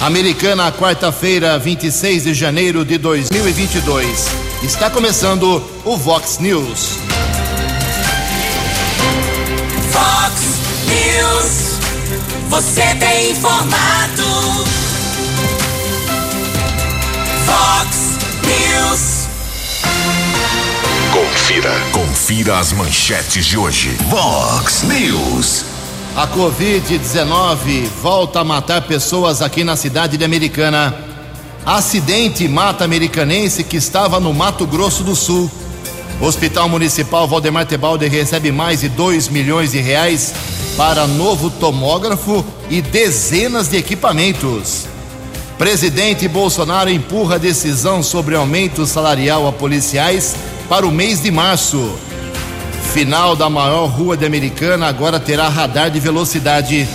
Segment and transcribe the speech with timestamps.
[0.00, 4.26] Americana, quarta-feira, 26 de janeiro de 2022.
[4.62, 6.98] Está começando o Vox News.
[9.90, 10.42] Vox
[10.88, 11.78] News.
[12.48, 14.24] Você tem informado.
[17.46, 19.28] Vox News.
[21.12, 21.80] Confira.
[21.92, 23.96] Confira as manchetes de hoje.
[24.08, 25.73] Vox News.
[26.16, 30.94] A Covid-19 volta a matar pessoas aqui na cidade de Americana.
[31.66, 35.50] Acidente mata americanense que estava no Mato Grosso do Sul.
[36.20, 40.32] Hospital Municipal Valdemar Tebaldi recebe mais de 2 milhões de reais
[40.76, 44.86] para novo tomógrafo e dezenas de equipamentos.
[45.58, 50.36] Presidente Bolsonaro empurra decisão sobre aumento salarial a policiais
[50.68, 51.92] para o mês de março.
[52.92, 56.86] Final da maior rua de Americana agora terá radar de velocidade.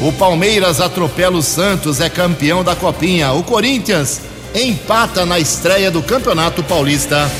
[0.00, 3.32] O Palmeiras atropela o Santos, é campeão da Copinha.
[3.32, 4.20] O Corinthians
[4.54, 7.30] empata na estreia do Campeonato Paulista.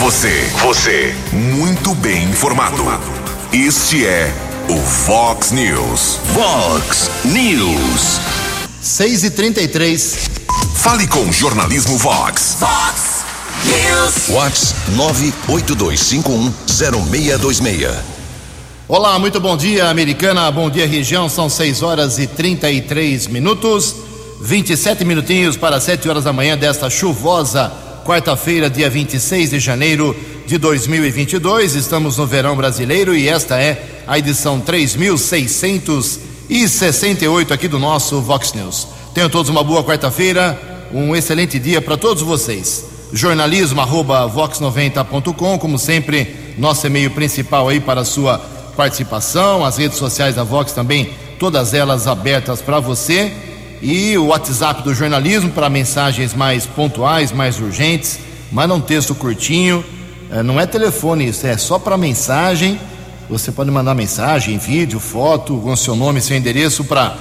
[0.00, 2.84] Você, você, muito bem informado.
[3.52, 4.32] Este é
[4.68, 6.18] o Vox News.
[6.32, 8.20] Vox News.
[8.80, 10.28] 6 e 33
[10.74, 12.56] Fale com o jornalismo Vox.
[12.60, 13.07] Vox
[14.10, 14.74] Vox
[15.48, 17.94] 982510626.
[18.88, 20.50] Olá, muito bom dia, Americana.
[20.50, 21.28] Bom dia, região.
[21.28, 23.94] São 6 horas e 33 minutos.
[24.40, 27.70] 27 minutinhos para 7 horas da manhã desta chuvosa
[28.04, 31.74] quarta-feira, dia 26 de janeiro de 2022.
[31.74, 38.88] Estamos no verão brasileiro e esta é a edição 3668 aqui do nosso Vox News.
[39.12, 40.58] Tenham todos uma boa quarta-feira,
[40.90, 42.97] um excelente dia para todos vocês.
[43.12, 48.38] Jornalismo arroba vox90.com, como sempre, nosso e-mail principal aí para a sua
[48.76, 53.32] participação, as redes sociais da Vox também, todas elas abertas para você.
[53.80, 58.18] E o WhatsApp do jornalismo para mensagens mais pontuais, mais urgentes,
[58.52, 59.82] manda um texto curtinho.
[60.30, 62.78] É, não é telefone, isso é só para mensagem.
[63.30, 67.16] Você pode mandar mensagem, vídeo, foto, com seu nome, seu endereço para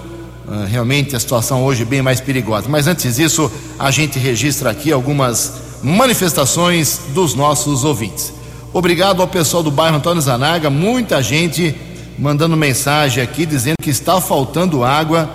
[0.47, 2.67] Uh, realmente a situação hoje é bem mais perigosa.
[2.67, 8.33] Mas antes disso, a gente registra aqui algumas manifestações dos nossos ouvintes.
[8.73, 11.75] Obrigado ao pessoal do bairro Antônio Zanaga, muita gente
[12.17, 15.29] mandando mensagem aqui dizendo que está faltando água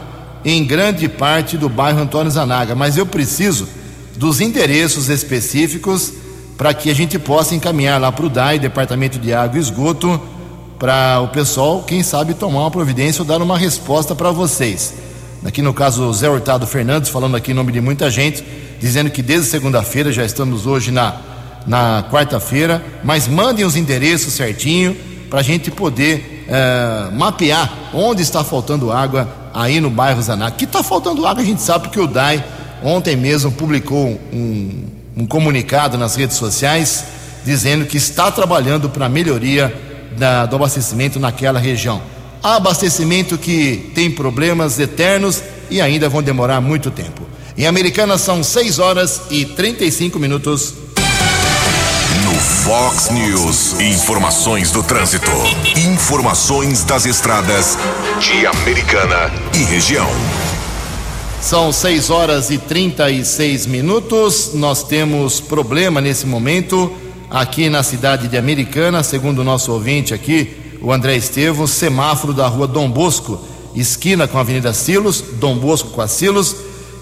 [0.45, 3.69] em grande parte do bairro Antônio Zanaga, mas eu preciso
[4.19, 6.13] dos endereços específicos
[6.57, 10.21] para que a gente possa encaminhar lá para o DAI, Departamento de Água e Esgoto,
[10.77, 14.95] para o pessoal, quem sabe, tomar uma providência ou dar uma resposta para vocês.
[15.45, 18.45] Aqui no caso, o Zé Hurtado Fernandes, falando aqui em nome de muita gente,
[18.81, 21.17] dizendo que desde segunda-feira, já estamos hoje na,
[21.65, 24.97] na quarta-feira, mas mandem os endereços certinho
[25.31, 30.51] para a gente poder é, mapear onde está faltando água aí no bairro Zaná.
[30.51, 32.45] Que está faltando água, a gente sabe porque o DAI
[32.83, 34.85] ontem mesmo publicou um,
[35.17, 37.05] um comunicado nas redes sociais
[37.45, 39.75] dizendo que está trabalhando para a melhoria
[40.17, 42.03] da, do abastecimento naquela região.
[42.43, 47.27] Abastecimento que tem problemas eternos e ainda vão demorar muito tempo.
[47.57, 50.75] Em Americana são 6 horas e 35 minutos.
[52.25, 55.31] No Fox News, informações do trânsito.
[55.77, 57.77] Informações das estradas
[58.21, 60.09] de Americana e região.
[61.41, 64.51] São 6 horas e 36 minutos.
[64.55, 66.93] Nós temos problema nesse momento
[67.31, 72.47] aqui na cidade de Americana, segundo o nosso ouvinte aqui, o André Estevam, semáforo da
[72.47, 73.41] rua Dom Bosco,
[73.75, 76.57] esquina com a Avenida Silos, Dom Bosco com a Silos,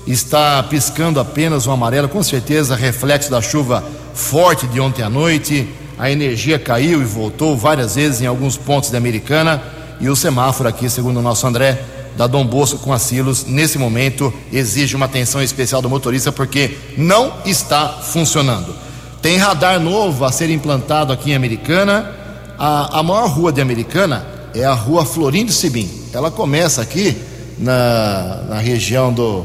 [0.06, 3.85] está piscando apenas o amarelo, com certeza reflexo da chuva
[4.15, 5.69] forte de ontem à noite.
[5.99, 9.62] A energia caiu e voltou várias vezes em alguns pontos da Americana
[9.99, 11.83] e o semáforo aqui, segundo o nosso André,
[12.17, 16.77] da Dom Bosco com a Silos, nesse momento exige uma atenção especial do motorista porque
[16.97, 18.75] não está funcionando.
[19.21, 22.13] Tem radar novo a ser implantado aqui em Americana.
[22.59, 25.91] A, a maior rua de Americana é a rua Florindo Sibim.
[26.13, 27.17] Ela começa aqui
[27.59, 29.45] na, na região do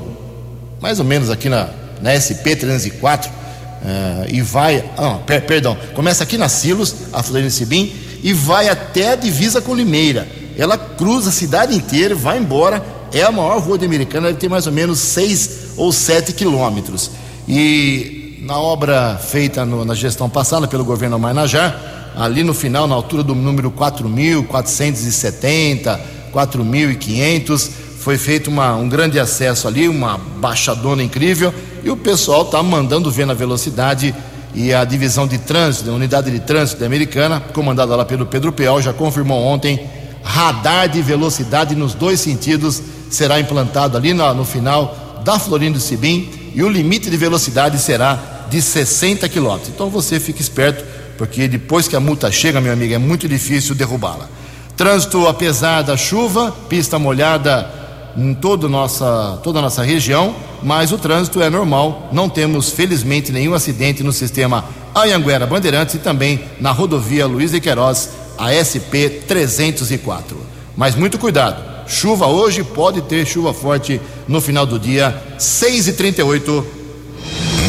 [0.81, 1.69] mais ou menos aqui na,
[2.01, 4.83] na SP 304, uh, e vai.
[4.97, 7.93] Ah, per, perdão, começa aqui na Silos, a Floriano Sibim,
[8.23, 10.27] e vai até a divisa com Limeira.
[10.57, 12.83] Ela cruza a cidade inteira, vai embora.
[13.13, 17.11] É a maior rua de Americana, deve ter mais ou menos 6 ou 7 quilômetros.
[17.47, 21.75] E na obra feita no, na gestão passada pelo governo Mainajá,
[22.15, 25.99] ali no final, na altura do número 4.470,
[26.33, 27.69] 4.500,
[27.99, 31.53] foi feito uma, um grande acesso ali, uma baixadona incrível,
[31.83, 34.15] e o pessoal está mandando ver na velocidade.
[34.53, 38.81] E a divisão de trânsito, a unidade de trânsito americana, comandada lá pelo Pedro Peol,
[38.81, 39.79] já confirmou ontem
[40.23, 46.29] radar de velocidade nos dois sentidos será implantado ali no, no final da Florindo Sibim
[46.53, 49.59] e o limite de velocidade será de 60 km.
[49.69, 50.83] Então você fique esperto,
[51.17, 54.27] porque depois que a multa chega, meu amigo, é muito difícil derrubá-la.
[54.75, 57.69] Trânsito, apesar da chuva, pista molhada
[58.17, 62.09] em toda, nossa, toda a nossa região, mas o trânsito é normal.
[62.11, 67.61] Não temos, felizmente, nenhum acidente no sistema Anhanguera Bandeirantes e também na rodovia Luiz de
[67.61, 68.09] Queiroz,
[68.41, 70.35] a SP 304.
[70.75, 75.93] Mas muito cuidado, chuva hoje, pode ter chuva forte no final do dia, 6 e
[75.93, 76.65] 38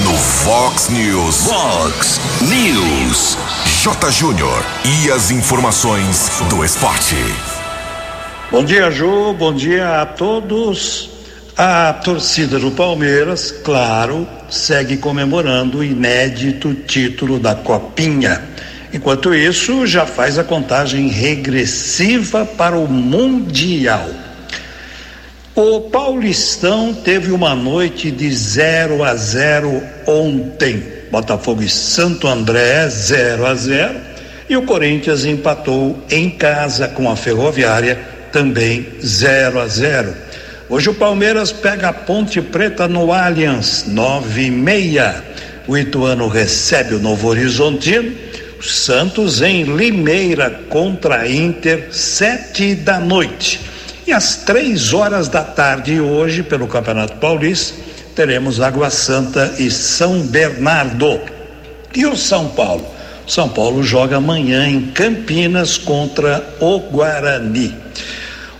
[0.02, 1.36] No Fox News.
[1.44, 3.36] Fox News.
[3.82, 4.10] J.
[4.10, 4.64] Júnior.
[4.84, 7.16] E as informações do esporte.
[8.50, 9.34] Bom dia, Ju.
[9.34, 11.10] Bom dia a todos.
[11.54, 18.42] A torcida do Palmeiras, claro, segue comemorando o inédito título da Copinha.
[18.92, 24.08] Enquanto isso, já faz a contagem regressiva para o Mundial.
[25.54, 30.82] O Paulistão teve uma noite de 0 a 0 ontem.
[31.10, 34.12] Botafogo e Santo André 0 a 0
[34.48, 37.98] e o Corinthians empatou em casa com a Ferroviária
[38.32, 40.14] também 0 a 0.
[40.68, 45.22] Hoje o Palmeiras pega a Ponte Preta no Allianz 9 e meia.
[45.68, 48.12] O Ituano recebe o Novo Horizontino.
[48.62, 53.60] Santos em Limeira contra Inter sete da noite.
[54.06, 57.80] E às três horas da tarde hoje pelo Campeonato Paulista
[58.14, 61.20] teremos Água Santa e São Bernardo.
[61.94, 62.86] E o São Paulo?
[63.26, 67.74] São Paulo joga amanhã em Campinas contra o Guarani.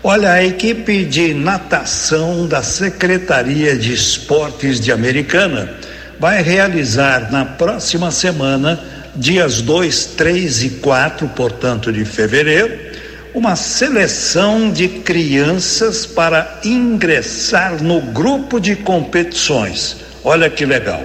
[0.05, 5.75] Olha, a equipe de natação da Secretaria de Esportes de Americana
[6.19, 8.81] vai realizar na próxima semana,
[9.15, 12.93] dias 2, 3 e 4, portanto, de fevereiro,
[13.35, 19.97] uma seleção de crianças para ingressar no grupo de competições.
[20.23, 21.03] Olha que legal.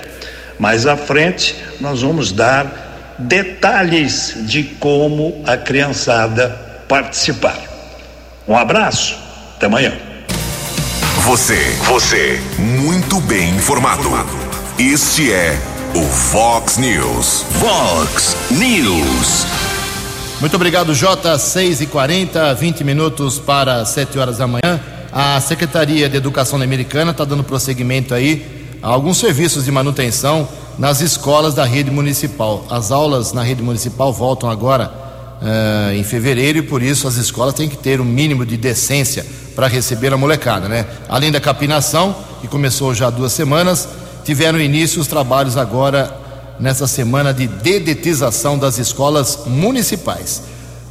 [0.59, 6.49] Mais à frente, nós vamos dar detalhes de como a criançada
[6.87, 7.57] participar.
[8.47, 9.17] Um abraço,
[9.55, 9.93] até amanhã.
[11.23, 14.09] Você, você, muito bem informado.
[14.79, 15.57] Este é
[15.97, 17.43] o Fox News.
[17.59, 19.47] Fox News.
[20.39, 21.39] Muito obrigado, J.
[21.39, 24.79] 6 e 40 20 minutos para 7 horas da manhã.
[25.11, 28.45] A Secretaria de Educação Americana está dando prosseguimento aí
[28.79, 30.47] a alguns serviços de manutenção
[30.77, 32.63] nas escolas da rede municipal.
[32.69, 34.93] As aulas na rede municipal voltam agora
[35.41, 39.25] uh, em fevereiro e por isso as escolas têm que ter um mínimo de decência
[39.55, 40.85] para receber a molecada, né?
[41.09, 43.89] Além da capinação, que começou já há duas semanas,
[44.27, 46.13] tiveram início os trabalhos agora
[46.59, 50.43] nessa semana de dedetização das escolas municipais.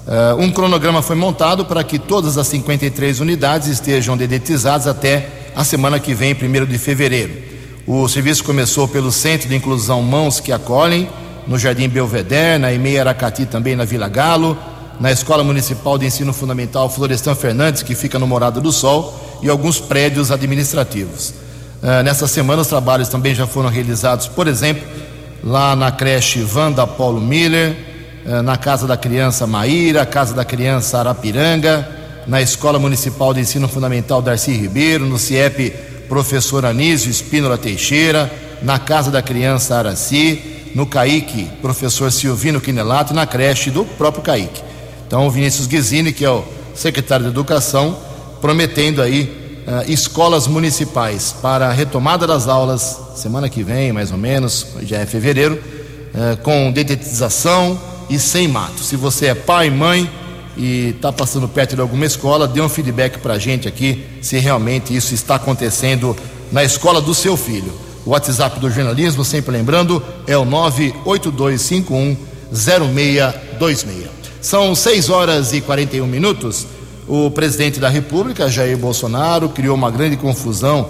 [0.06, 5.64] Uh, um cronograma foi montado para que todas as 53 unidades estejam dedetizadas até a
[5.64, 7.34] semana que vem, 1 de fevereiro.
[7.87, 11.06] O serviço começou pelo Centro de Inclusão Mãos que Acolhem,
[11.46, 14.56] no Jardim Belvedere, na EMEI Aracati também na Vila Galo,
[14.99, 19.50] na Escola Municipal de Ensino Fundamental Florestan Fernandes, que fica no Morado do Sol, e
[19.50, 21.44] alguns prédios administrativos.
[21.83, 24.83] Uh, nessa semana os trabalhos também já foram realizados, por exemplo,
[25.45, 27.76] lá na creche Wanda Paulo Miller,
[28.26, 31.88] eh, na Casa da Criança Maíra, Casa da Criança Arapiranga,
[32.26, 35.71] na Escola Municipal de Ensino Fundamental Darcy Ribeiro, no CIEP
[36.09, 38.28] Professor Anísio Espínola Teixeira,
[38.62, 44.61] na Casa da Criança Araci, no CAIC Professor Silvino Quinelato na creche do próprio CAIC.
[45.06, 47.97] Então, o Vinícius Guizini, que é o secretário de Educação,
[48.40, 54.18] prometendo aí uh, escolas municipais para a retomada das aulas semana que vem, mais ou
[54.18, 55.54] menos, já é fevereiro,
[56.14, 58.82] uh, com dedetização e sem mato.
[58.82, 60.08] Se você é pai, mãe
[60.56, 64.38] e está passando perto de alguma escola, dê um feedback para a gente aqui se
[64.38, 66.16] realmente isso está acontecendo
[66.50, 67.73] na escola do seu filho.
[68.04, 72.16] O WhatsApp do jornalismo, sempre lembrando, é o 98251
[72.52, 74.08] 0626.
[74.40, 76.66] São 6 horas e 41 minutos.
[77.08, 80.88] O presidente da República, Jair Bolsonaro, criou uma grande confusão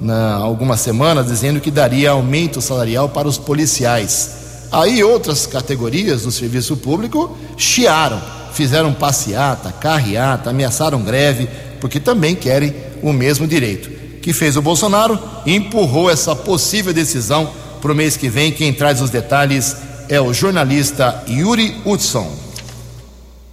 [0.00, 4.30] na algumas semanas dizendo que daria aumento salarial para os policiais.
[4.72, 8.20] Aí outras categorias do serviço público chiaram,
[8.52, 11.48] fizeram passeata, carreata, ameaçaram greve,
[11.80, 13.90] porque também querem o mesmo direito.
[14.22, 18.52] Que fez o Bolsonaro empurrou essa possível decisão para o mês que vem.
[18.52, 19.76] Quem traz os detalhes
[20.08, 22.47] é o jornalista Yuri Hudson.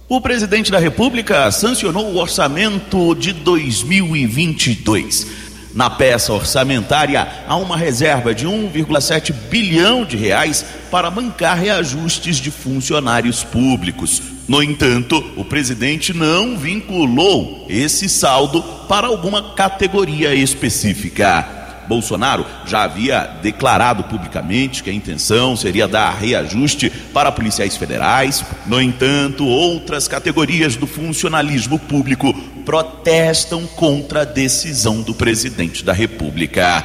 [0.08, 5.26] O presidente da República sancionou o orçamento de 2022.
[5.74, 12.52] Na peça orçamentária, há uma reserva de 1,7 bilhão de reais para bancar reajustes de
[12.52, 14.22] funcionários públicos.
[14.46, 21.65] No entanto, o presidente não vinculou esse saldo para alguma categoria específica.
[21.88, 28.44] Bolsonaro já havia declarado publicamente que a intenção seria dar reajuste para policiais federais.
[28.66, 32.32] No entanto, outras categorias do funcionalismo público
[32.64, 36.84] protestam contra a decisão do presidente da República.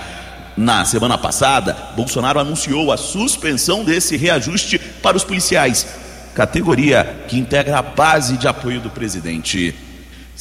[0.55, 5.87] Na semana passada, Bolsonaro anunciou a suspensão desse reajuste para os policiais,
[6.35, 9.73] categoria que integra a base de apoio do presidente.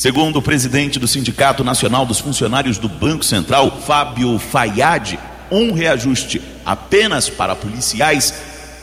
[0.00, 5.18] Segundo o presidente do Sindicato Nacional dos Funcionários do Banco Central, Fábio Fayad,
[5.50, 8.32] um reajuste apenas para policiais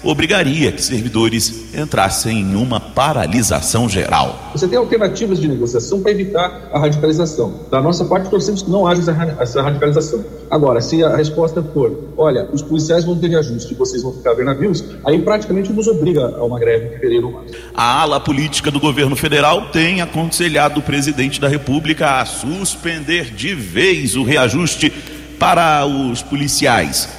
[0.07, 4.51] obrigaria que servidores entrassem em uma paralisação geral.
[4.53, 7.53] Você tem alternativas de negociação para evitar a radicalização.
[7.69, 9.01] Da nossa parte, torcemos que não haja
[9.39, 10.23] essa radicalização.
[10.49, 14.33] Agora, se a resposta for, olha, os policiais vão ter reajuste e vocês vão ficar
[14.33, 17.53] vendo navios, aí praticamente nos obriga a uma greve em fevereiro ou março.
[17.75, 23.53] A ala política do governo federal tem aconselhado o presidente da República a suspender de
[23.53, 24.89] vez o reajuste
[25.37, 27.16] para os policiais.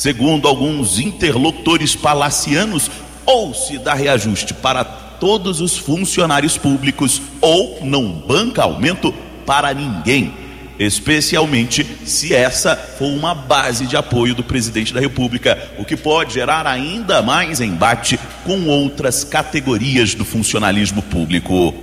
[0.00, 2.90] Segundo alguns interlocutores palacianos,
[3.26, 9.12] ou se dá reajuste para todos os funcionários públicos, ou não banca aumento
[9.44, 10.32] para ninguém,
[10.78, 16.32] especialmente se essa for uma base de apoio do presidente da República, o que pode
[16.32, 21.74] gerar ainda mais embate com outras categorias do funcionalismo público.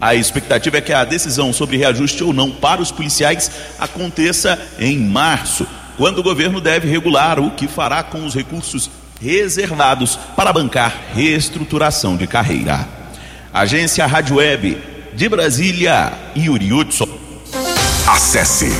[0.00, 3.48] A expectativa é que a decisão sobre reajuste ou não para os policiais
[3.78, 5.64] aconteça em março
[6.00, 8.90] quando o governo deve regular o que fará com os recursos
[9.20, 12.88] reservados para bancar reestruturação de carreira.
[13.52, 17.06] Agência Rádio Web de Brasília, Yuri Hudson.
[18.08, 18.70] Acesse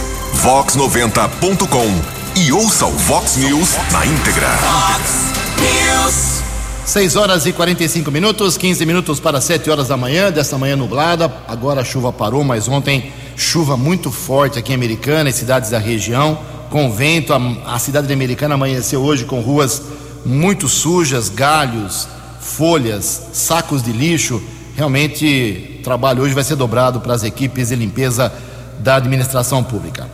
[0.43, 4.49] vox90.com e ouça o Vox News na íntegra.
[4.57, 6.41] Fox News.
[6.87, 11.31] 6 horas e 45 minutos, 15 minutos para 7 horas da manhã, desta manhã nublada.
[11.47, 15.79] Agora a chuva parou, mas ontem chuva muito forte aqui em Americana e cidades da
[15.79, 16.39] região
[16.71, 17.35] com vento.
[17.35, 19.83] A, a cidade americana amanheceu hoje com ruas
[20.25, 22.09] muito sujas, galhos,
[22.41, 24.41] folhas, sacos de lixo.
[24.77, 28.33] Realmente, o trabalho hoje vai ser dobrado para as equipes de limpeza
[28.79, 30.09] da administração pública.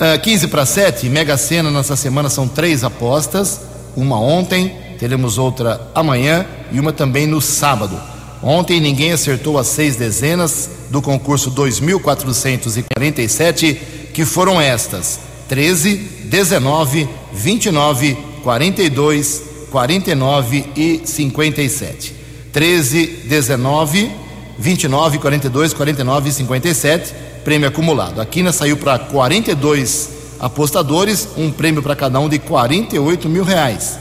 [0.00, 3.60] Uh, 15 para 7, Mega Sena nessa semana são três apostas.
[3.94, 8.00] Uma ontem, teremos outra amanhã e uma também no sábado.
[8.42, 13.74] Ontem ninguém acertou as seis dezenas do concurso 2447,
[14.12, 15.20] que foram estas:
[15.52, 15.96] 13,
[16.30, 22.14] 19, 29, 42, 49 e 57.
[22.50, 24.10] 13, 19,
[24.58, 28.18] 29, 42, 49 e 57, prêmio acumulado.
[28.18, 30.08] A quina saiu para 42
[30.40, 33.98] apostadores, um prêmio para cada um de 48 mil reais.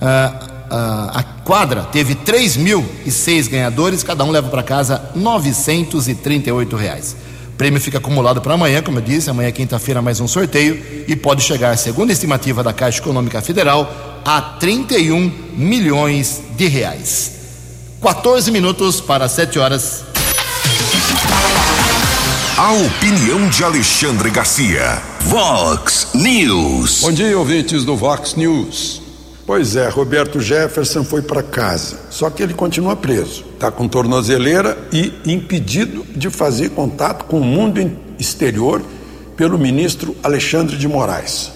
[0.00, 0.40] Ah,
[0.70, 7.14] ah, a quadra teve 3.006 ganhadores, cada um leva para casa 938 reais.
[7.58, 11.16] O prêmio fica acumulado para amanhã, como eu disse, amanhã quinta-feira mais um sorteio e
[11.16, 17.32] pode chegar, segundo a estimativa da Caixa Econômica Federal, a 31 milhões de reais.
[18.00, 20.04] 14 minutos para 7 horas.
[22.56, 25.02] A opinião de Alexandre Garcia.
[25.22, 27.00] Vox News.
[27.00, 29.07] Bom dia, ouvintes do Vox News.
[29.48, 33.46] Pois é, Roberto Jefferson foi para casa, só que ele continua preso.
[33.54, 37.80] Está com tornozeleira e impedido de fazer contato com o mundo
[38.18, 38.82] exterior
[39.38, 41.50] pelo ministro Alexandre de Moraes.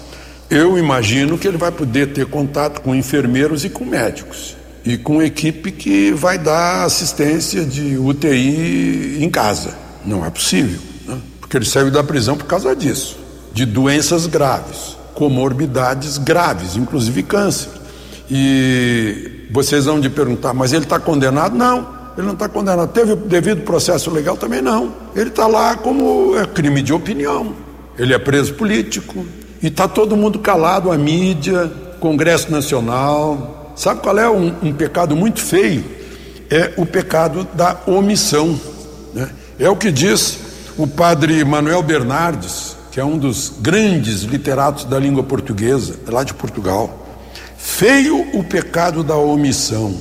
[0.49, 5.21] Eu imagino que ele vai poder ter contato com enfermeiros e com médicos e com
[5.21, 9.75] equipe que vai dar assistência de UTI em casa.
[10.03, 11.21] Não é possível, né?
[11.39, 13.19] porque ele saiu da prisão por causa disso,
[13.53, 17.82] de doenças graves, comorbidades graves, inclusive câncer.
[18.35, 21.55] E vocês vão de perguntar, mas ele está condenado?
[21.55, 21.87] Não,
[22.17, 22.91] ele não está condenado.
[22.91, 24.35] Teve o devido processo legal?
[24.35, 24.91] Também não.
[25.15, 27.53] Ele está lá como é, crime de opinião.
[27.95, 29.23] Ele é preso político.
[29.61, 33.71] E está todo mundo calado, a mídia, Congresso Nacional.
[33.75, 35.85] Sabe qual é um, um pecado muito feio?
[36.49, 38.59] É o pecado da omissão.
[39.13, 39.29] Né?
[39.59, 40.39] É o que diz
[40.75, 46.33] o padre Manuel Bernardes, que é um dos grandes literatos da língua portuguesa, lá de
[46.33, 47.02] Portugal.
[47.65, 49.95] Feio o pecado da omissão,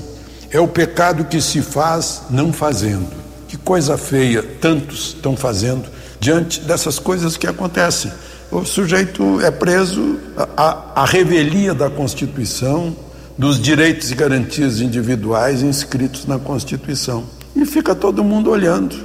[0.50, 3.08] é o pecado que se faz não fazendo.
[3.46, 5.84] Que coisa feia tantos estão fazendo
[6.18, 8.12] diante dessas coisas que acontecem.
[8.50, 12.94] O sujeito é preso à, à revelia da Constituição,
[13.38, 17.24] dos direitos e garantias individuais inscritos na Constituição.
[17.54, 18.96] E fica todo mundo olhando.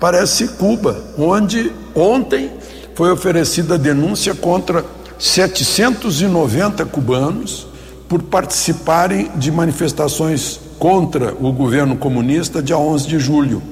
[0.00, 2.50] Parece Cuba, onde ontem
[2.94, 4.84] foi oferecida denúncia contra
[5.18, 7.75] 790 cubanos
[8.08, 13.62] por participarem de manifestações contra o governo comunista dia 11 de julho,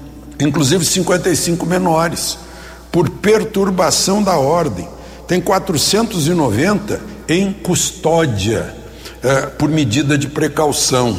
[0.41, 2.39] inclusive 55 menores,
[2.91, 4.89] por perturbação da ordem.
[5.27, 8.75] Tem 490 em custódia,
[9.23, 11.17] eh, por medida de precaução,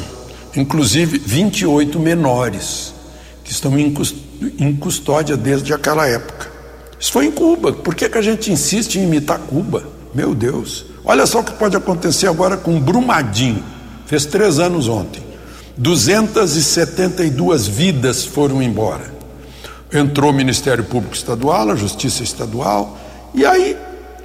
[0.54, 2.94] inclusive 28 menores,
[3.42, 6.50] que estão em custódia desde aquela época.
[6.98, 7.72] Isso foi em Cuba.
[7.72, 9.84] Por que, que a gente insiste em imitar Cuba?
[10.14, 10.86] Meu Deus.
[11.08, 13.62] Olha só o que pode acontecer agora com Brumadinho.
[14.06, 15.22] Fez três anos ontem.
[15.76, 19.14] 272 vidas foram embora.
[19.92, 22.98] Entrou o Ministério Público Estadual, a Justiça Estadual,
[23.32, 23.76] e aí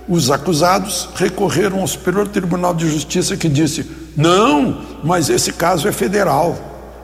[0.10, 3.86] os acusados recorreram ao Superior Tribunal de Justiça que disse:
[4.18, 6.58] não, mas esse caso é federal.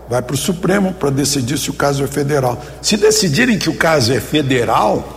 [0.09, 2.59] Vai para o Supremo para decidir se o caso é federal.
[2.81, 5.07] Se decidirem que o caso é federal,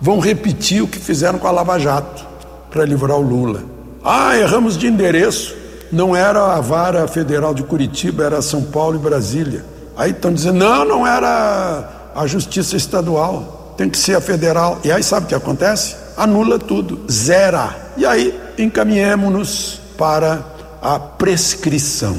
[0.00, 2.24] vão repetir o que fizeram com a Lava Jato
[2.70, 3.77] para livrar o Lula.
[4.04, 5.58] Ah, erramos de endereço
[5.90, 9.64] não era a vara federal de Curitiba, era São Paulo e Brasília.
[9.96, 14.78] Aí estão dizendo, não, não era a justiça estadual, tem que ser a federal.
[14.84, 15.96] E aí sabe o que acontece?
[16.16, 17.92] Anula tudo, zera.
[17.96, 20.44] E aí encaminhemos para
[20.80, 22.16] a prescrição.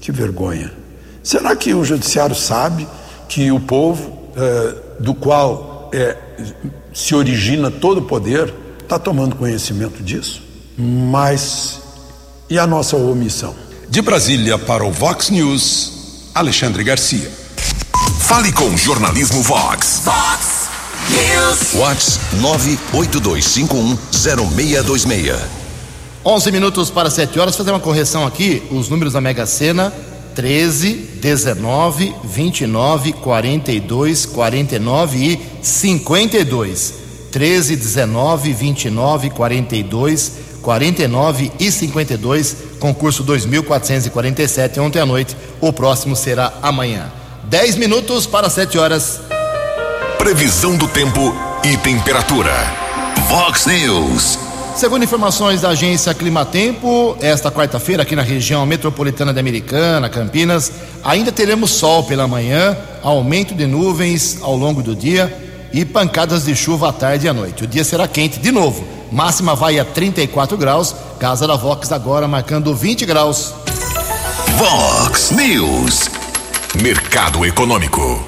[0.00, 0.72] Que vergonha.
[1.22, 2.86] Será que o judiciário sabe
[3.28, 6.16] que o povo eh, do qual eh,
[6.94, 10.47] se origina todo o poder está tomando conhecimento disso?
[10.78, 11.80] Mas
[12.48, 13.54] e a nossa omissão.
[13.88, 17.30] De Brasília para o Vox News, Alexandre Garcia.
[18.20, 20.02] Fale com o Jornalismo Vox.
[20.04, 20.68] Vox
[21.10, 21.72] News.
[21.72, 22.20] Vox
[22.92, 25.36] 982510626.
[26.24, 27.56] 11 minutos para 7 horas.
[27.56, 29.92] Fazer uma correção aqui: os números da Mega Sena
[30.38, 36.94] 13, 19, 29, 42, 49 e 52.
[37.30, 45.36] 13, 19, 29, 42, 49 e 52, concurso 2447 ontem à noite.
[45.60, 47.10] O próximo será amanhã.
[47.44, 49.20] 10 minutos para 7 horas.
[50.18, 52.52] Previsão do tempo e temperatura.
[53.28, 54.38] Vox News.
[54.76, 60.70] Segundo informações da agência Climatempo, esta quarta-feira aqui na região metropolitana de Americana, Campinas,
[61.02, 66.54] ainda teremos sol pela manhã, aumento de nuvens ao longo do dia e pancadas de
[66.54, 67.64] chuva à tarde e à noite.
[67.64, 70.94] O dia será quente de novo Máxima vai a 34 graus.
[71.18, 73.54] Casa da Vox agora marcando 20 graus.
[74.56, 76.10] Vox News.
[76.82, 78.22] Mercado Econômico.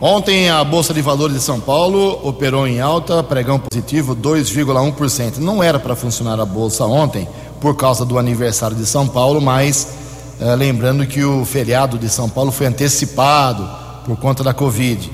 [0.00, 5.38] Ontem a Bolsa de Valores de São Paulo operou em alta, pregão positivo 2,1%.
[5.38, 7.28] Não era para funcionar a bolsa ontem
[7.60, 9.88] por causa do aniversário de São Paulo, mas
[10.40, 13.68] eh, lembrando que o feriado de São Paulo foi antecipado
[14.04, 15.10] por conta da Covid.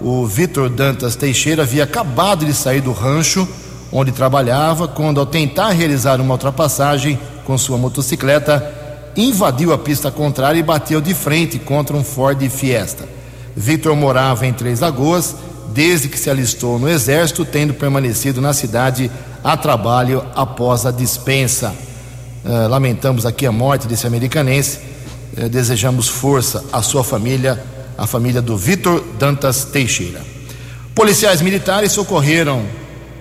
[0.00, 3.48] o Vitor Dantas Teixeira havia acabado de sair do rancho
[3.92, 8.72] onde trabalhava quando, ao tentar realizar uma ultrapassagem com sua motocicleta,
[9.16, 13.08] invadiu a pista contrária e bateu de frente contra um Ford Fiesta.
[13.56, 15.34] Vitor morava em Três Lagoas
[15.72, 19.10] desde que se alistou no Exército, tendo permanecido na cidade
[19.42, 21.74] a trabalho após a dispensa.
[22.44, 24.78] Uh, lamentamos aqui a morte desse americanense,
[25.36, 27.62] uh, desejamos força à sua família,
[27.96, 30.20] a família do Vitor Dantas Teixeira.
[30.94, 32.64] Policiais militares socorreram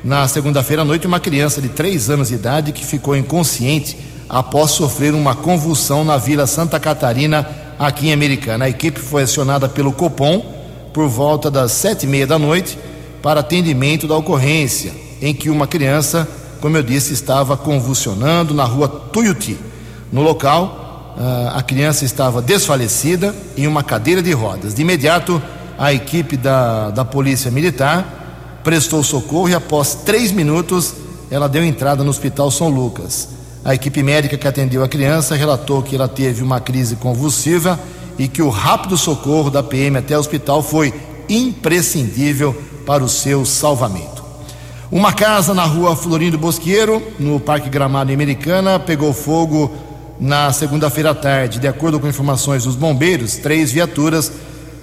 [0.04, 3.98] na segunda-feira à noite uma criança de três anos de idade que ficou inconsciente
[4.30, 8.66] após sofrer uma convulsão na Vila Santa Catarina, aqui em Americana.
[8.66, 10.46] A equipe foi acionada pelo Copom
[10.94, 12.78] por volta das sete e meia da noite
[13.22, 16.28] para atendimento da ocorrência, em que uma criança,
[16.62, 19.58] como eu disse, estava convulsionando na rua Tuiuti.
[20.12, 24.74] No local, ah, a criança estava desfalecida em uma cadeira de rodas.
[24.74, 25.42] De imediato,
[25.78, 30.94] a equipe da, da Polícia Militar prestou socorro e, após três minutos,
[31.32, 33.30] ela deu entrada no Hospital São Lucas.
[33.64, 37.80] A equipe médica que atendeu a criança relatou que ela teve uma crise convulsiva
[38.18, 40.94] e que o rápido socorro da PM até o hospital foi
[41.28, 42.56] imprescindível
[42.86, 44.19] para o seu salvamento.
[44.92, 49.72] Uma casa na rua Florindo Bosqueiro, no Parque Gramado Americana, pegou fogo
[50.20, 51.60] na segunda-feira à tarde.
[51.60, 54.32] De acordo com informações dos bombeiros, três viaturas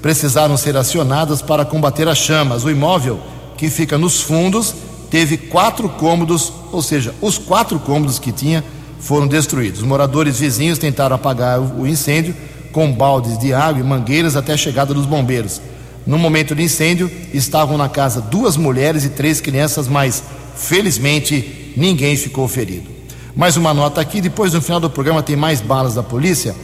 [0.01, 2.63] precisaram ser acionadas para combater as chamas.
[2.63, 3.19] O imóvel,
[3.57, 4.77] que fica nos fundos,
[5.11, 8.63] teve quatro cômodos, ou seja, os quatro cômodos que tinha
[9.01, 9.81] foram destruídos.
[9.81, 12.33] Os moradores vizinhos tentaram apagar o incêndio
[12.71, 15.61] com baldes de água e mangueiras até a chegada dos bombeiros.
[16.07, 20.23] No momento do incêndio, estavam na casa duas mulheres e três crianças, mas
[20.55, 22.89] felizmente ninguém ficou ferido.
[23.35, 26.55] Mais uma nota aqui: depois no final do programa tem mais balas da polícia,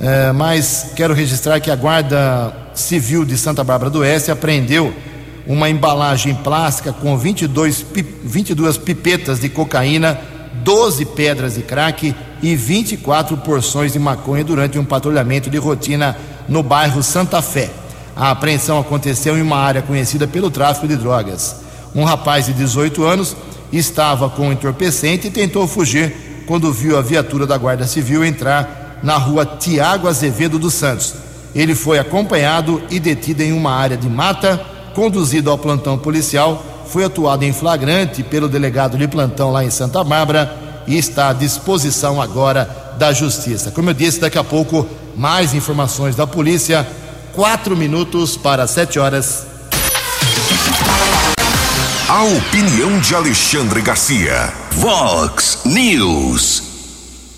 [0.00, 4.92] é, mas quero registrar que a Guarda Civil de Santa Bárbara do Oeste apreendeu
[5.46, 7.86] uma embalagem plástica com 22,
[8.24, 10.20] 22 pipetas de cocaína,
[10.64, 16.16] 12 pedras de crack e 24 porções de maconha durante um patrulhamento de rotina
[16.48, 17.79] no bairro Santa Fé.
[18.20, 21.56] A apreensão aconteceu em uma área conhecida pelo tráfico de drogas.
[21.94, 23.34] Um rapaz de 18 anos
[23.72, 28.98] estava com um entorpecente e tentou fugir quando viu a viatura da Guarda Civil entrar
[29.02, 31.14] na rua Tiago Azevedo dos Santos.
[31.54, 34.60] Ele foi acompanhado e detido em uma área de mata
[34.94, 40.04] conduzido ao plantão policial, foi atuado em flagrante pelo delegado de plantão lá em Santa
[40.04, 40.54] Bárbara
[40.86, 43.70] e está à disposição agora da Justiça.
[43.70, 46.86] Como eu disse, daqui a pouco mais informações da polícia.
[47.32, 49.46] Quatro minutos para sete horas.
[52.08, 54.52] A opinião de Alexandre Garcia.
[54.72, 56.62] Vox News.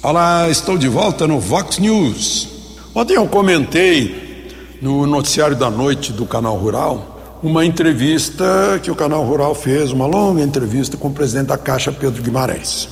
[0.02, 2.48] Olá, estou de volta no Vox News.
[2.94, 9.24] Ontem eu comentei no noticiário da noite do Canal Rural uma entrevista que o Canal
[9.24, 12.88] Rural fez, uma longa entrevista com o presidente da Caixa, Pedro Guimarães.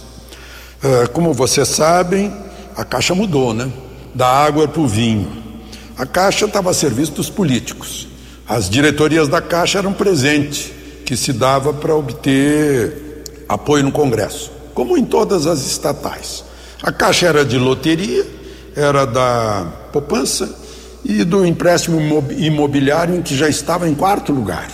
[0.82, 2.30] Uh, como vocês sabem,
[2.76, 3.70] a Caixa mudou, né?
[4.14, 5.39] Da água para o vinho.
[6.00, 8.08] A Caixa estava a serviço dos políticos.
[8.48, 10.72] As diretorias da Caixa eram presente
[11.04, 16.42] que se dava para obter apoio no Congresso, como em todas as estatais.
[16.82, 18.26] A Caixa era de loteria,
[18.74, 20.58] era da poupança
[21.04, 24.70] e do empréstimo imobiliário em que já estava em quarto lugar.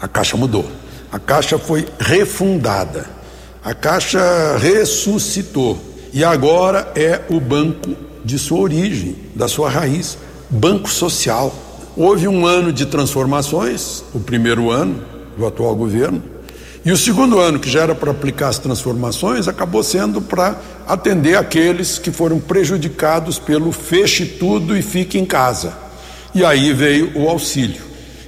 [0.00, 0.70] A Caixa mudou.
[1.10, 3.10] A Caixa foi refundada.
[3.64, 5.80] A Caixa ressuscitou.
[6.12, 10.16] E agora é o banco de sua origem, da sua raiz,
[10.50, 11.54] banco social.
[11.96, 15.02] Houve um ano de transformações, o primeiro ano
[15.36, 16.22] do atual governo,
[16.82, 20.58] e o segundo ano, que já era para aplicar as transformações, acabou sendo para
[20.88, 25.74] atender aqueles que foram prejudicados pelo feche tudo e fique em casa.
[26.34, 27.82] E aí veio o auxílio.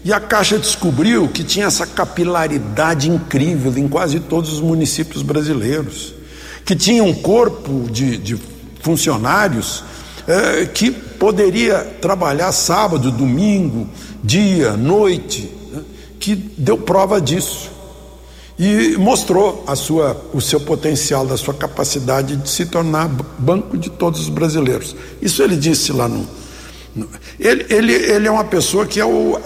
[0.05, 6.13] E a Caixa descobriu que tinha essa capilaridade incrível em quase todos os municípios brasileiros,
[6.65, 8.37] que tinha um corpo de, de
[8.81, 9.83] funcionários
[10.29, 10.91] eh, que
[11.23, 13.87] poderia trabalhar sábado, domingo,
[14.25, 15.81] dia, noite, né,
[16.19, 17.71] que deu prova disso
[18.59, 23.09] e mostrou a sua, o seu potencial, da sua capacidade de se tornar
[23.39, 24.97] banco de todos os brasileiros.
[25.23, 26.27] Isso ele disse lá no.
[26.93, 27.09] no
[27.39, 29.39] ele, ele, ele é uma pessoa que é o,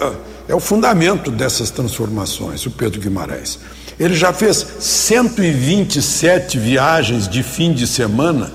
[0.47, 3.59] é o fundamento dessas transformações, o Pedro Guimarães.
[3.99, 8.51] Ele já fez 127 viagens de fim de semana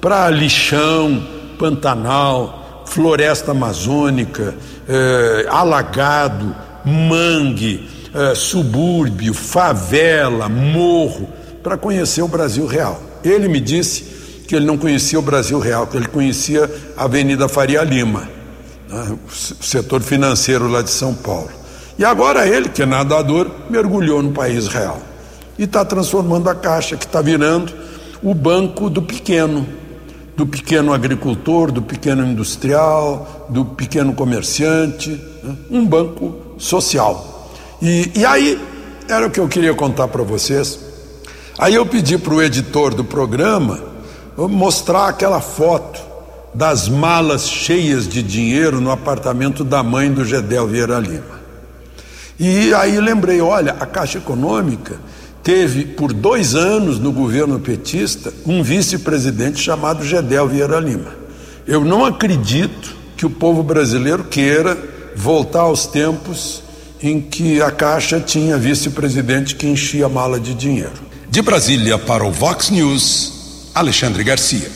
[0.00, 1.26] para Lixão,
[1.58, 2.59] Pantanal,
[2.90, 4.54] Floresta Amazônica,
[4.88, 11.28] eh, Alagado, Mangue é, subúrbio, favela, morro,
[11.62, 13.00] para conhecer o Brasil real.
[13.22, 14.02] Ele me disse
[14.48, 18.28] que ele não conhecia o Brasil real, que ele conhecia a Avenida Faria Lima,
[18.88, 21.50] né, o setor financeiro lá de São Paulo.
[21.96, 25.00] E agora ele, que é nadador, mergulhou no país real
[25.56, 27.72] e está transformando a Caixa, que está virando
[28.22, 29.66] o banco do pequeno,
[30.40, 35.10] do pequeno agricultor, do pequeno industrial, do pequeno comerciante,
[35.44, 35.54] né?
[35.70, 37.52] um banco social.
[37.82, 38.58] E, e aí,
[39.06, 40.80] era o que eu queria contar para vocês.
[41.58, 43.82] Aí eu pedi para o editor do programa
[44.34, 46.00] mostrar aquela foto
[46.54, 51.38] das malas cheias de dinheiro no apartamento da mãe do Gedel Vieira Lima.
[52.38, 54.98] E aí lembrei, olha, a Caixa Econômica
[55.42, 61.14] teve por dois anos no governo petista um vice-presidente chamado Gedel Vieira Lima.
[61.66, 64.76] Eu não acredito que o povo brasileiro queira
[65.14, 66.62] voltar aos tempos
[67.02, 71.10] em que a Caixa tinha vice-presidente que enchia a mala de dinheiro.
[71.28, 74.70] De Brasília para o Vox News, Alexandre Garcia.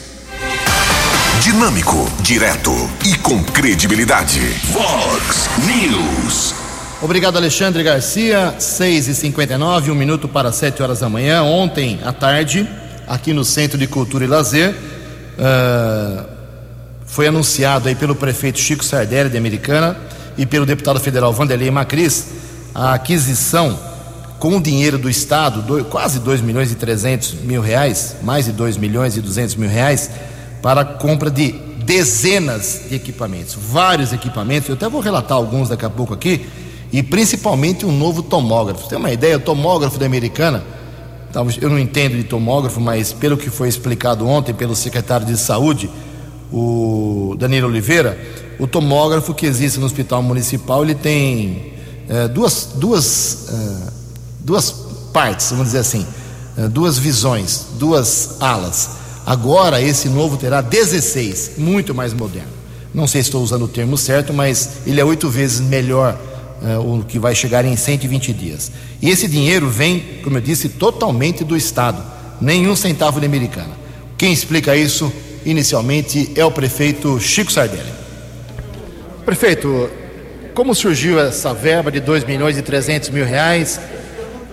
[1.42, 2.72] Dinâmico, direto
[3.04, 4.40] e com credibilidade.
[4.72, 6.63] Vox News.
[7.04, 8.54] Obrigado, Alexandre Garcia.
[8.58, 11.42] 6h59, um minuto para 7 horas da manhã.
[11.42, 12.66] Ontem à tarde,
[13.06, 16.24] aqui no Centro de Cultura e Lazer, uh,
[17.04, 19.98] foi anunciado aí pelo prefeito Chico Sardelli, de Americana,
[20.38, 22.28] e pelo deputado federal Vanderlei Macris,
[22.74, 23.78] a aquisição
[24.38, 28.52] com o dinheiro do Estado, do, quase 2 milhões e 300 mil reais, mais de
[28.52, 30.10] 2 milhões e 200 mil reais,
[30.62, 31.52] para a compra de
[31.84, 34.70] dezenas de equipamentos, vários equipamentos.
[34.70, 36.46] Eu até vou relatar alguns daqui a pouco aqui
[36.94, 38.88] e principalmente um novo tomógrafo.
[38.88, 39.36] Tem uma ideia?
[39.36, 40.62] O tomógrafo da Americana,
[41.60, 45.90] eu não entendo de tomógrafo, mas pelo que foi explicado ontem pelo secretário de Saúde,
[46.52, 48.16] o Danilo Oliveira,
[48.60, 51.72] o tomógrafo que existe no Hospital Municipal ele tem
[52.08, 53.92] é, duas, duas, é,
[54.38, 54.70] duas
[55.12, 56.06] partes, vamos dizer assim,
[56.56, 58.90] é, duas visões, duas alas.
[59.26, 62.52] Agora esse novo terá 16, muito mais moderno.
[62.94, 66.16] Não sei se estou usando o termo certo, mas ele é oito vezes melhor
[66.84, 68.72] o que vai chegar em 120 dias.
[69.02, 72.02] E esse dinheiro vem, como eu disse, totalmente do Estado,
[72.40, 73.70] nenhum centavo de americana.
[74.16, 75.12] Quem explica isso
[75.44, 77.92] inicialmente é o prefeito Chico Sardelli.
[79.24, 79.90] Prefeito,
[80.54, 83.80] como surgiu essa verba de 2 milhões e 300 mil reais?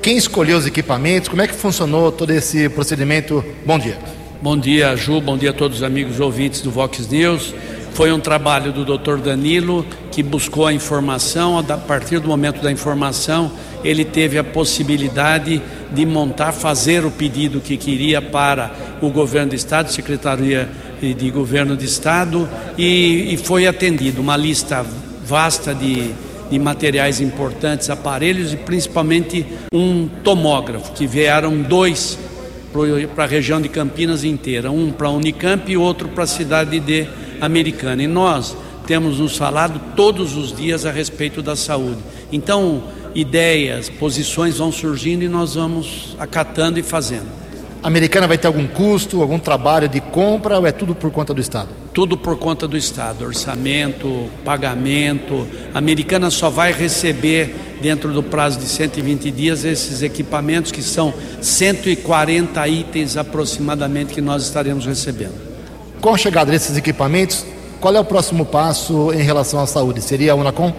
[0.01, 1.29] Quem escolheu os equipamentos?
[1.29, 3.45] Como é que funcionou todo esse procedimento?
[3.65, 3.99] Bom dia.
[4.41, 5.21] Bom dia, Ju.
[5.21, 7.53] Bom dia a todos os amigos ouvintes do Vox News.
[7.93, 9.17] Foi um trabalho do Dr.
[9.17, 11.57] Danilo que buscou a informação.
[11.57, 13.51] A partir do momento da informação,
[13.83, 19.55] ele teve a possibilidade de montar, fazer o pedido que queria para o governo do
[19.55, 20.69] Estado, Secretaria
[21.01, 24.21] de Governo de Estado, e, e foi atendido.
[24.21, 24.85] Uma lista
[25.25, 26.11] vasta de,
[26.49, 32.17] de materiais importantes, aparelhos e principalmente um tomógrafo, que vieram dois
[33.13, 36.79] para a região de Campinas inteira, um para a Unicamp e outro para a cidade
[36.79, 37.05] de
[37.41, 38.03] americana.
[38.03, 41.99] E nós temos nos falado todos os dias a respeito da saúde.
[42.31, 47.41] Então, ideias, posições vão surgindo e nós vamos acatando e fazendo.
[47.83, 51.33] A americana vai ter algum custo, algum trabalho de compra ou é tudo por conta
[51.33, 51.69] do Estado?
[51.91, 55.47] Tudo por conta do Estado, orçamento, pagamento.
[55.73, 61.11] A americana só vai receber, dentro do prazo de 120 dias, esses equipamentos que são
[61.41, 65.50] 140 itens aproximadamente que nós estaremos recebendo.
[66.01, 67.45] Com a chegada desses equipamentos,
[67.79, 70.01] qual é o próximo passo em relação à saúde?
[70.01, 70.73] Seria a Unacom?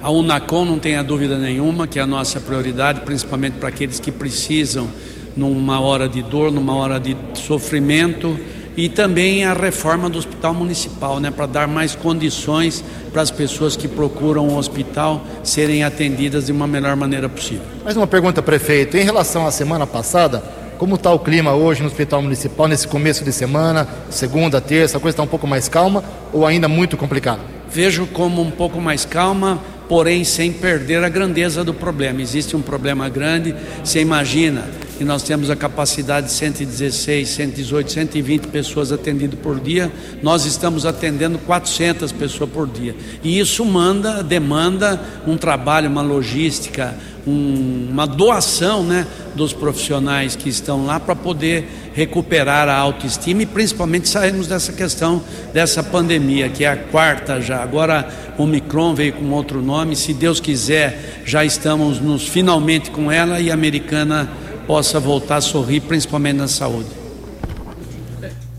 [0.00, 4.00] A Unacom não tem a dúvida nenhuma que é a nossa prioridade, principalmente para aqueles
[4.00, 4.88] que precisam
[5.36, 8.38] numa hora de dor, numa hora de sofrimento
[8.74, 13.76] e também a reforma do hospital municipal, né, para dar mais condições para as pessoas
[13.76, 17.66] que procuram o hospital serem atendidas de uma melhor maneira possível.
[17.84, 18.96] Mais uma pergunta, prefeito.
[18.96, 20.42] Em relação à semana passada,
[20.78, 25.00] como está o clima hoje no Hospital Municipal, nesse começo de semana, segunda, terça, a
[25.00, 27.40] coisa está um pouco mais calma ou ainda muito complicada?
[27.70, 32.20] Vejo como um pouco mais calma, porém sem perder a grandeza do problema.
[32.22, 34.64] Existe um problema grande, você imagina,
[35.00, 39.90] e nós temos a capacidade de 116, 118, 120 pessoas atendidas por dia,
[40.22, 42.94] nós estamos atendendo 400 pessoas por dia.
[43.22, 46.94] E isso manda, demanda um trabalho, uma logística,
[47.26, 53.46] um, uma doação né, dos profissionais que estão lá para poder recuperar a autoestima e
[53.46, 57.62] principalmente sairmos dessa questão dessa pandemia, que é a quarta já.
[57.62, 63.10] Agora o Omicron veio com outro nome, se Deus quiser, já estamos nos finalmente com
[63.10, 64.28] ela e a americana
[64.66, 66.88] possa voltar a sorrir, principalmente na saúde.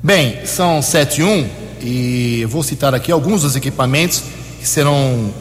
[0.01, 1.49] Bem, são 7 e 1
[1.81, 4.23] e vou citar aqui alguns dos equipamentos
[4.59, 5.33] que serão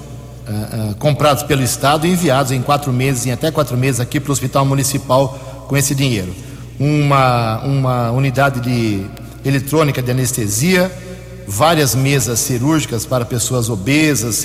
[0.48, 4.20] uh, uh, comprados pelo Estado e enviados em quatro meses, em até quatro meses aqui
[4.20, 6.35] para o Hospital Municipal com esse dinheiro.
[6.78, 9.07] Uma, uma unidade de
[9.44, 10.90] eletrônica de anestesia,
[11.46, 14.44] várias mesas cirúrgicas para pessoas obesas,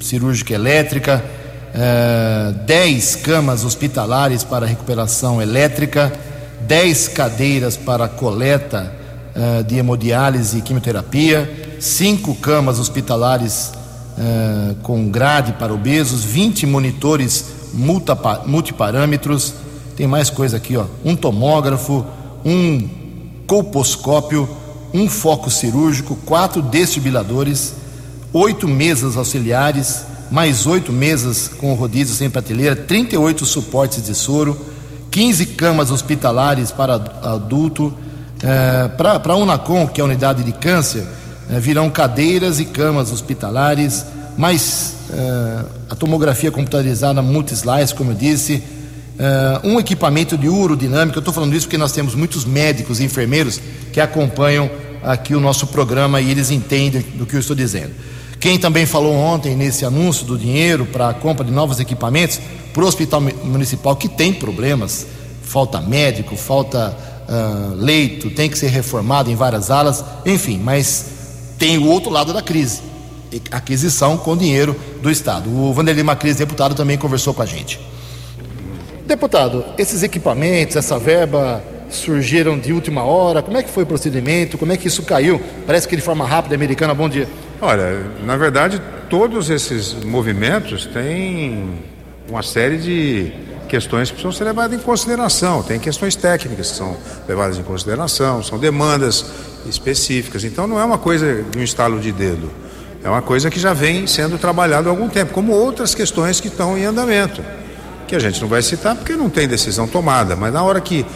[0.00, 1.24] cirúrgica elétrica,
[1.74, 6.12] uh, 10 camas hospitalares para recuperação elétrica,
[6.62, 8.96] 10 cadeiras para coleta
[9.68, 13.70] de hemodiálise e quimioterapia, 5 camas hospitalares
[14.18, 17.44] uh, com grade para obesos, 20 monitores
[18.46, 19.54] multiparâmetros,
[19.96, 22.04] tem mais coisa aqui, ó, um tomógrafo,
[22.44, 22.88] um
[23.46, 24.48] colposcópio,
[24.92, 27.74] um foco cirúrgico, quatro desfibriladores,
[28.32, 34.58] oito mesas auxiliares, mais oito mesas com rodízio sem prateleira, 38 suportes de soro,
[35.10, 37.94] 15 camas hospitalares para adulto.
[38.40, 41.04] É, para a Unacom, que é a unidade de câncer,
[41.60, 44.04] virão cadeiras e camas hospitalares,
[44.36, 48.62] mais é, a tomografia computadorizada multislice, como eu disse,
[49.18, 51.18] é, um equipamento de urodinâmica.
[51.18, 53.60] Eu estou falando isso porque nós temos muitos médicos e enfermeiros
[53.92, 54.70] que acompanham
[55.02, 57.92] aqui o nosso programa e eles entendem do que eu estou dizendo.
[58.38, 62.40] Quem também falou ontem nesse anúncio do dinheiro para a compra de novos equipamentos
[62.72, 65.06] para o hospital municipal que tem problemas,
[65.42, 66.96] falta médico, falta
[67.28, 71.17] uh, leito, tem que ser reformado em várias alas, enfim, mas
[71.58, 72.82] tem o outro lado da crise,
[73.50, 75.50] aquisição com dinheiro do Estado.
[75.50, 77.80] O Vanderlei Macris, deputado, também conversou com a gente.
[79.06, 83.42] Deputado, esses equipamentos, essa verba surgiram de última hora?
[83.42, 84.58] Como é que foi o procedimento?
[84.58, 85.40] Como é que isso caiu?
[85.66, 86.94] Parece que de forma rápida, americana.
[86.94, 87.28] Bom dia.
[87.60, 91.80] Olha, na verdade, todos esses movimentos têm
[92.28, 93.32] uma série de
[93.68, 95.62] questões que precisam ser levadas em consideração.
[95.62, 96.96] Tem questões técnicas que são
[97.28, 99.24] levadas em consideração, são demandas
[99.66, 100.42] específicas.
[100.42, 102.50] Então, não é uma coisa de um estalo de dedo.
[103.04, 106.48] É uma coisa que já vem sendo trabalhada há algum tempo, como outras questões que
[106.48, 107.44] estão em andamento,
[108.08, 111.06] que a gente não vai citar porque não tem decisão tomada, mas na hora que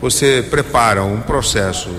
[0.00, 1.90] você prepara um processo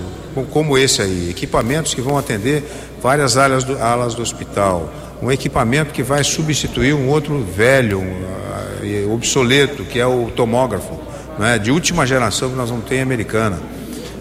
[0.50, 2.64] como esse aí, equipamentos que vão atender
[3.00, 8.24] várias áreas do, alas do hospital, um equipamento que vai substituir um outro velho, um,
[9.10, 10.98] obsoleto, que é o tomógrafo,
[11.38, 13.58] né, de última geração que nós não temos americana.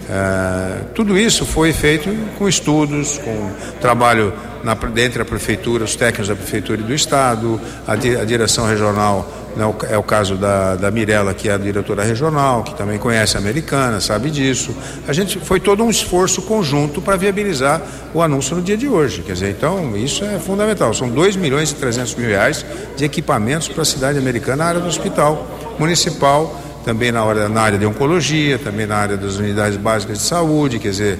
[0.03, 6.27] Uh, tudo isso foi feito com estudos, com trabalho na, dentro da prefeitura, os técnicos
[6.27, 10.75] da prefeitura e do estado, a, di, a direção regional né, é o caso da,
[10.75, 14.75] da Mirella, que é a diretora regional, que também conhece a americana, sabe disso.
[15.07, 17.81] A gente foi todo um esforço conjunto para viabilizar
[18.13, 19.21] o anúncio no dia de hoje.
[19.21, 20.93] Quer dizer, então isso é fundamental.
[20.93, 24.81] São 2 milhões e 300 mil reais de equipamentos para a cidade americana na área
[24.81, 25.47] do hospital
[25.79, 30.23] municipal, também na, hora, na área de oncologia, também na área das unidades básicas de
[30.23, 31.19] saúde, quer dizer,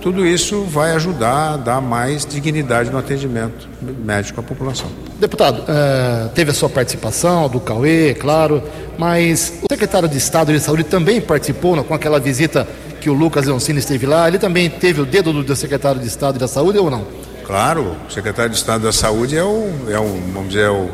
[0.00, 4.88] tudo isso vai ajudar a dar mais dignidade no atendimento médico à população.
[5.18, 8.62] Deputado, uh, teve a sua participação, do Cauê, claro,
[8.96, 12.68] mas o secretário de Estado de Saúde também participou com aquela visita
[13.00, 14.28] que o Lucas Leoncini esteve lá.
[14.28, 17.04] Ele também teve o dedo do, do secretário de Estado da Saúde ou não?
[17.44, 20.88] Claro, o secretário de Estado da Saúde é o, é o vamos dizer, é o,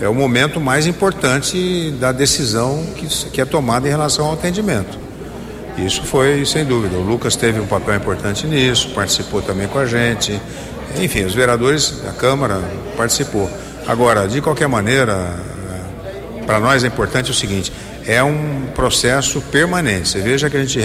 [0.00, 4.98] é o momento mais importante da decisão que, que é tomada em relação ao atendimento.
[5.76, 6.96] Isso foi sem dúvida.
[6.96, 10.40] O Lucas teve um papel importante nisso, participou também com a gente.
[11.00, 12.60] Enfim, os vereadores da Câmara
[12.96, 13.48] participou.
[13.86, 15.36] Agora, de qualquer maneira,
[16.46, 17.72] para nós é importante o seguinte:
[18.08, 20.08] é um processo permanente.
[20.08, 20.80] Você veja que a gente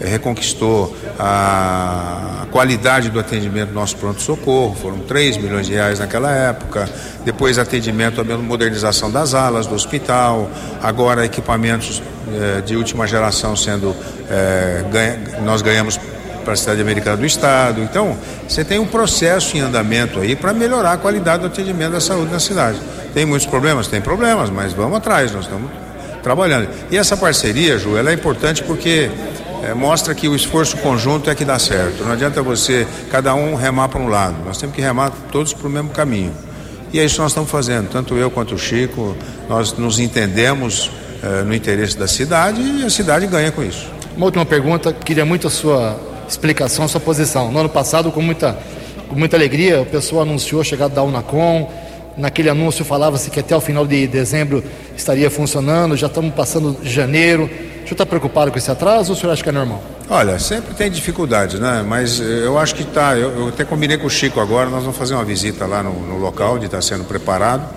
[0.00, 6.88] reconquistou a qualidade do atendimento do nosso pronto-socorro, foram 3 milhões de reais naquela época,
[7.24, 10.48] depois atendimento, a modernização das alas do hospital,
[10.80, 12.00] agora equipamentos
[12.32, 13.94] eh, de última geração sendo,
[14.30, 14.84] eh,
[15.42, 15.98] nós ganhamos
[16.44, 17.80] para a cidade americana do estado.
[17.80, 22.00] Então, você tem um processo em andamento aí para melhorar a qualidade do atendimento da
[22.00, 22.78] saúde na cidade.
[23.12, 23.88] Tem muitos problemas?
[23.88, 25.83] Tem problemas, mas vamos atrás, nós estamos
[26.24, 26.68] trabalhando.
[26.90, 29.08] E essa parceria, Ju, ela é importante porque
[29.62, 32.02] é, mostra que o esforço conjunto é que dá certo.
[32.02, 34.34] Não adianta você, cada um remar para um lado.
[34.44, 36.32] Nós temos que remar todos para o mesmo caminho.
[36.92, 39.16] E é isso que nós estamos fazendo, tanto eu quanto o Chico,
[39.48, 40.90] nós nos entendemos
[41.22, 43.86] é, no interesse da cidade e a cidade ganha com isso.
[44.16, 45.98] Uma última pergunta, queria muito a sua
[46.28, 47.50] explicação, a sua posição.
[47.50, 48.56] No ano passado, com muita,
[49.08, 51.68] com muita alegria, o pessoal anunciou a chegada da Unacom,
[52.16, 54.62] Naquele anúncio falava-se que até o final de dezembro
[54.96, 57.44] estaria funcionando, já estamos passando janeiro.
[57.44, 59.82] O senhor está preocupado com esse atraso ou o senhor acha que é normal?
[60.08, 61.84] Olha, sempre tem dificuldades, né?
[61.86, 63.16] Mas eu acho que está.
[63.16, 65.92] Eu, eu, até combinei com o Chico agora, nós vamos fazer uma visita lá no,
[65.92, 67.68] no local onde está sendo preparado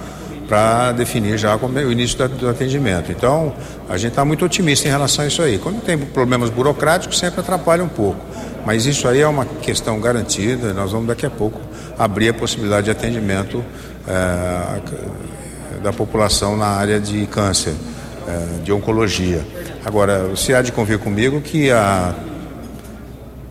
[0.48, 3.12] para definir já é o início do atendimento.
[3.12, 3.54] Então,
[3.90, 5.58] a gente está muito otimista em relação a isso aí.
[5.58, 8.20] Quando tem problemas burocráticos, sempre atrapalha um pouco.
[8.66, 11.60] Mas isso aí é uma questão garantida, nós vamos daqui a pouco
[11.98, 13.64] abrir a possibilidade de atendimento
[14.08, 17.74] é, da população na área de câncer,
[18.28, 19.46] é, de oncologia.
[19.86, 22.16] Agora, você há de convir comigo que a,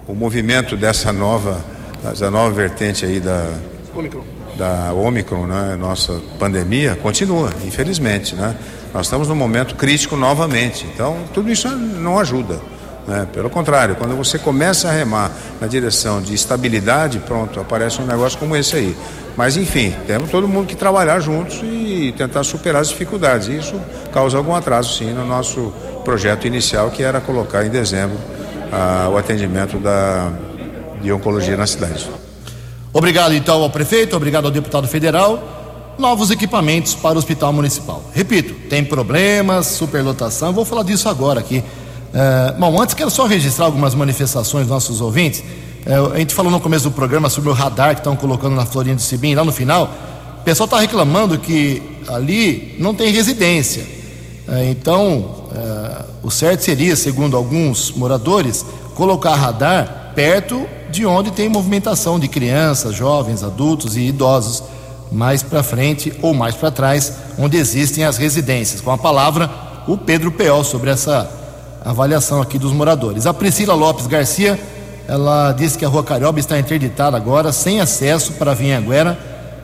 [0.06, 1.64] o movimento dessa nova,
[2.02, 3.48] dessa nova vertente aí da
[3.94, 4.24] Omicron,
[4.56, 8.56] da Omicron, né, nossa pandemia, continua, infelizmente, né?
[8.94, 12.58] Nós estamos num momento crítico novamente, então tudo isso não ajuda.
[13.06, 13.26] Né?
[13.32, 15.30] Pelo contrário, quando você começa a remar
[15.60, 18.96] na direção de estabilidade, pronto, aparece um negócio como esse aí.
[19.36, 23.48] Mas enfim, temos todo mundo que trabalhar juntos e tentar superar as dificuldades.
[23.48, 23.80] Isso
[24.12, 25.72] causa algum atraso, sim, no nosso
[26.04, 28.16] projeto inicial, que era colocar em dezembro
[28.72, 30.32] ah, o atendimento da,
[31.00, 32.08] de oncologia na cidade.
[32.92, 35.94] Obrigado então ao prefeito, obrigado ao deputado federal.
[35.98, 38.02] Novos equipamentos para o hospital municipal.
[38.12, 41.62] Repito, tem problemas, superlotação, vou falar disso agora aqui.
[42.18, 45.44] É, bom, antes quero só registrar algumas manifestações dos nossos ouvintes.
[45.84, 48.64] É, a gente falou no começo do programa sobre o radar que estão colocando na
[48.64, 49.90] Florinha do Cibim, lá no final.
[50.40, 53.86] O pessoal está reclamando que ali não tem residência.
[54.48, 55.44] É, então,
[56.22, 58.64] o certo seria, segundo alguns moradores,
[58.94, 64.62] colocar radar perto de onde tem movimentação de crianças, jovens, adultos e idosos,
[65.12, 68.80] mais para frente ou mais para trás, onde existem as residências.
[68.80, 69.50] Com a palavra,
[69.86, 71.44] o Pedro Peol sobre essa
[71.86, 73.26] avaliação aqui dos moradores.
[73.26, 74.58] A Priscila Lopes Garcia,
[75.06, 79.16] ela disse que a rua Carioba está interditada agora, sem acesso para Vinhanguera,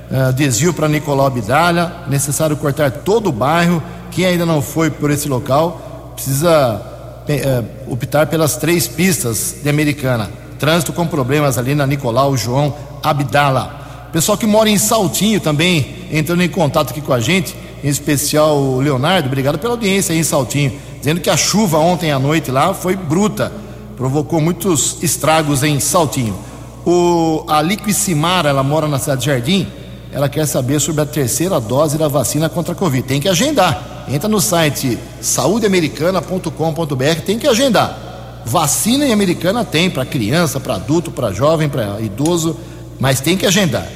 [0.08, 3.82] uh, desvio para Nicolau Abdalha, necessário cortar todo o bairro.
[4.12, 6.80] Quem ainda não foi por esse local precisa
[7.28, 10.30] uh, optar pelas três pistas de Americana.
[10.60, 13.80] Trânsito com problemas ali na Nicolau João Abdala.
[14.12, 18.56] Pessoal que mora em Saltinho também entrando em contato aqui com a gente, em especial
[18.58, 22.52] o Leonardo, obrigado pela audiência aí em Saltinho dizendo que a chuva ontem à noite
[22.52, 23.50] lá foi bruta,
[23.96, 26.38] provocou muitos estragos em Saltinho.
[26.86, 29.66] O, a Liquicimara, ela mora na cidade de Jardim,
[30.12, 33.02] ela quer saber sobre a terceira dose da vacina contra a Covid.
[33.02, 34.04] Tem que agendar.
[34.08, 38.42] Entra no site saudeamericana.com.br, tem que agendar.
[38.46, 42.56] Vacina em Americana tem para criança, para adulto, para jovem, para idoso,
[43.00, 43.88] mas tem que agendar.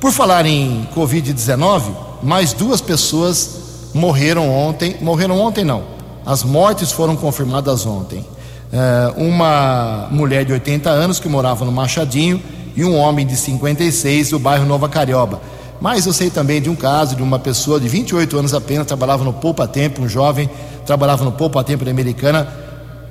[0.00, 1.82] Por falar em Covid-19,
[2.22, 4.94] mais duas pessoas morreram ontem.
[5.00, 5.97] Morreram ontem não
[6.28, 8.22] as mortes foram confirmadas ontem.
[8.70, 12.38] É, uma mulher de 80 anos que morava no Machadinho
[12.76, 15.40] e um homem de 56 do bairro Nova Carioba.
[15.80, 19.24] Mas eu sei também de um caso de uma pessoa de 28 anos apenas, trabalhava
[19.24, 20.50] no Poupa Tempo, um jovem,
[20.84, 22.46] trabalhava no Poupa Tempo da Americana.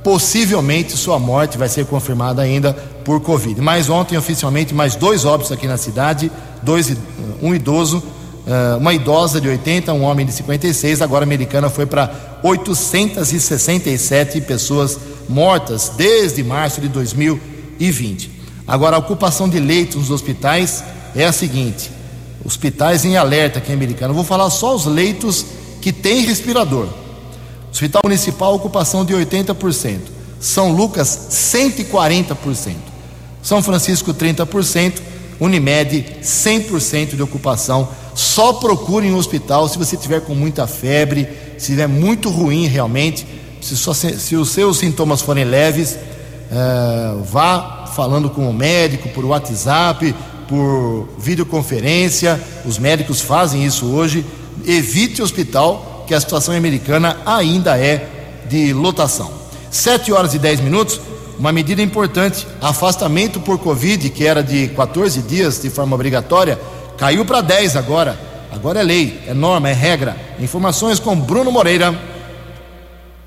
[0.04, 2.72] Possivelmente sua morte vai ser confirmada ainda
[3.04, 3.60] por Covid.
[3.60, 6.96] Mas ontem, oficialmente, mais dois óbitos aqui na cidade, dois,
[7.42, 8.04] um idoso
[8.80, 11.02] uma idosa de 80, um homem de 56.
[11.02, 18.32] Agora a americana foi para 867 pessoas mortas desde março de 2020.
[18.66, 20.84] Agora a ocupação de leitos nos hospitais
[21.16, 21.92] é a seguinte:
[22.46, 24.12] hospitais em alerta aqui em Americana.
[24.12, 25.46] Eu vou falar só os leitos
[25.82, 26.88] que têm respirador.
[27.72, 30.00] Hospital Municipal, ocupação de 80%.
[30.40, 32.76] São Lucas, 140%.
[33.42, 35.02] São Francisco, 30%.
[35.40, 37.88] Unimed, 100% de ocupação
[38.18, 43.28] só procure um hospital se você tiver com muita febre, se estiver muito ruim realmente,
[43.62, 45.92] se, só, se os seus sintomas forem leves,
[46.52, 50.16] uh, vá falando com o médico por WhatsApp,
[50.50, 52.42] por videoconferência.
[52.66, 54.26] Os médicos fazem isso hoje.
[54.66, 58.10] Evite o hospital, que a situação americana ainda é
[58.50, 59.32] de lotação.
[59.70, 61.00] 7 horas e 10 minutos,
[61.38, 66.58] uma medida importante: afastamento por Covid, que era de 14 dias de forma obrigatória
[66.98, 68.20] Caiu para 10 agora.
[68.52, 70.18] Agora é lei, é norma, é regra.
[70.40, 71.96] Informações com Bruno Moreira.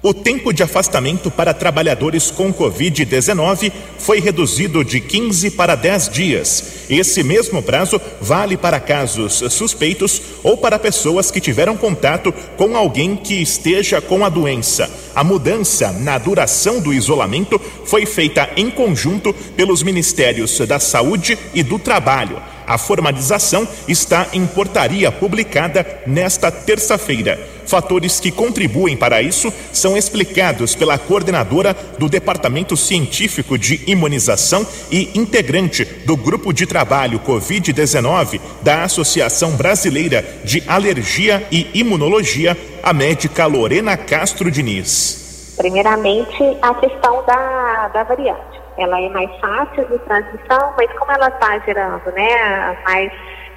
[0.03, 6.65] O tempo de afastamento para trabalhadores com Covid-19 foi reduzido de 15 para 10 dias.
[6.89, 13.15] Esse mesmo prazo vale para casos suspeitos ou para pessoas que tiveram contato com alguém
[13.15, 14.91] que esteja com a doença.
[15.15, 21.63] A mudança na duração do isolamento foi feita em conjunto pelos Ministérios da Saúde e
[21.63, 22.41] do Trabalho.
[22.71, 27.37] A formalização está em portaria publicada nesta terça-feira.
[27.67, 35.11] Fatores que contribuem para isso são explicados pela coordenadora do Departamento Científico de Imunização e
[35.19, 43.47] integrante do Grupo de Trabalho Covid-19 da Associação Brasileira de Alergia e Imunologia, a médica
[43.47, 45.57] Lorena Castro Diniz.
[45.57, 51.29] Primeiramente, a questão da, da variante ela é mais fácil de transmissão, mas como ela
[51.29, 53.13] está gerando né, mais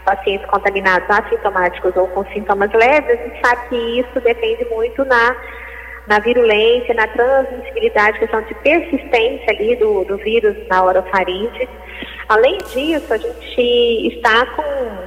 [0.05, 5.36] pacientes contaminados assintomáticos ou com sintomas leves, a gente sabe que isso depende muito na,
[6.07, 11.69] na virulência, na transmissibilidade, questão de persistência ali do, do vírus na orofaringe.
[12.30, 14.63] Além disso, a gente está com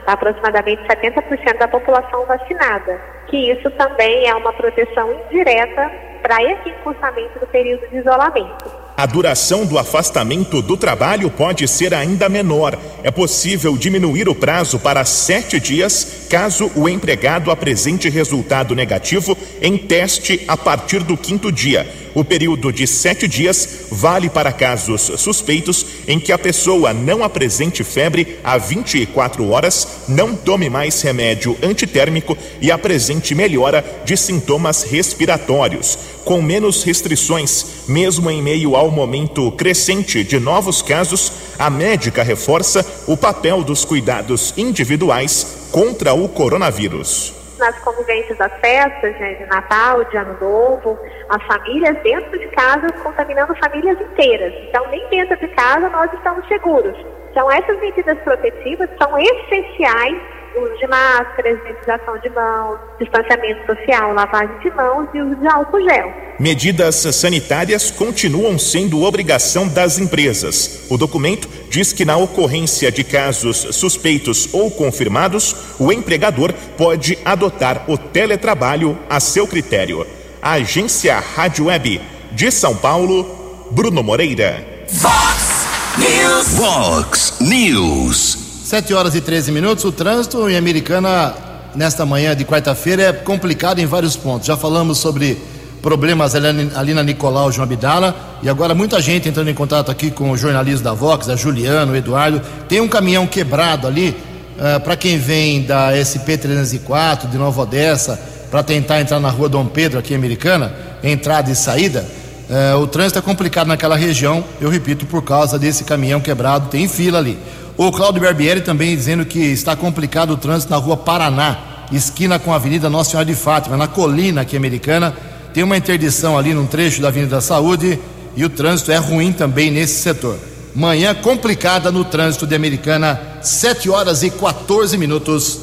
[0.07, 5.91] aproximadamente 70% da população vacinada, que isso também é uma proteção indireta
[6.23, 8.87] para esse encurtamento do período de isolamento.
[8.97, 12.79] A duração do afastamento do trabalho pode ser ainda menor.
[13.03, 19.77] É possível diminuir o prazo para sete dias caso o empregado apresente resultado negativo em
[19.77, 21.87] teste a partir do quinto dia.
[22.15, 27.85] O período de sete dias vale para casos suspeitos em que a pessoa não apresente
[27.85, 35.99] febre há 24 horas, não tome mais remédio antitérmico e apresente melhora de sintomas respiratórios.
[36.25, 42.85] Com menos restrições, mesmo em meio ao momento crescente de novos casos, a médica reforça
[43.07, 50.05] o papel dos cuidados individuais contra o coronavírus nas convivências das festas né, de Natal,
[50.05, 50.99] de Ano Novo,
[51.29, 54.53] as famílias dentro de casa contaminando famílias inteiras.
[54.69, 56.97] Então, nem dentro de casa nós estamos seguros.
[57.31, 60.17] Então, essas medidas protetivas são essenciais
[60.61, 65.83] uso de máscaras, higienização de mãos, distanciamento social, lavagem de mãos e uso de álcool
[65.83, 66.13] gel.
[66.39, 70.87] Medidas sanitárias continuam sendo obrigação das empresas.
[70.91, 77.85] O documento diz que na ocorrência de casos suspeitos ou confirmados, o empregador pode adotar
[77.89, 80.07] o teletrabalho a seu critério.
[80.43, 82.01] A agência Rádio Web
[82.33, 84.85] de São Paulo, Bruno Moreira.
[84.89, 85.67] Fox
[85.99, 86.49] News.
[86.59, 88.36] Fox News.
[88.67, 89.85] 7 horas e 13 minutos.
[89.85, 91.33] O trânsito em Americana
[91.73, 94.49] nesta manhã de quarta-feira é complicado em vários pontos.
[94.49, 95.39] Já falamos sobre
[95.81, 100.33] problemas ali na Nicolau João Abdala e agora muita gente entrando em contato aqui com
[100.33, 102.43] o jornalista da Vox, a Juliano, o Eduardo.
[102.69, 104.17] Tem um caminhão quebrado ali
[104.59, 109.49] uh, para quem vem da SP 304 de Nova Odessa para tentar entrar na rua
[109.49, 112.05] Dom Pedro aqui em Americana, entrada e saída.
[112.49, 116.87] Uh, o trânsito é complicado naquela região, eu repito, por causa desse caminhão quebrado, tem
[116.87, 117.37] fila ali.
[117.77, 121.59] O Cláudio Barbieri também dizendo que está complicado o trânsito na rua Paraná,
[121.93, 125.15] esquina com a Avenida Nossa Senhora de Fátima, na colina aqui americana.
[125.53, 127.99] Tem uma interdição ali num trecho da Avenida da Saúde
[128.37, 130.39] e o trânsito é ruim também nesse setor.
[130.75, 135.61] Manhã complicada no trânsito de Americana, 7 horas e 14 minutos.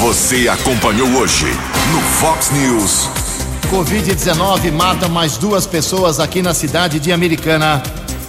[0.00, 1.46] Você acompanhou hoje
[1.92, 3.17] no Fox News.
[3.70, 7.82] Covid-19 mata mais duas pessoas aqui na cidade de Americana.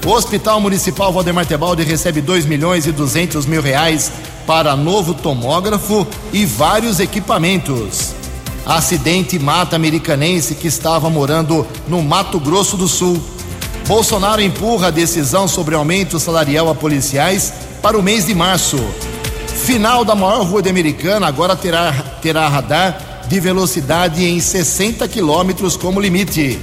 [0.05, 4.11] O Hospital Municipal Valdemar Tebaldi recebe 2 milhões e 200 mil reais
[4.45, 8.13] para novo tomógrafo e vários equipamentos.
[8.65, 13.21] Acidente mata americanense que estava morando no Mato Grosso do Sul.
[13.87, 18.77] Bolsonaro empurra a decisão sobre aumento salarial a policiais para o mês de março.
[19.47, 25.77] Final da maior rua de Americana agora terá, terá radar de velocidade em 60 quilômetros
[25.77, 26.59] como limite.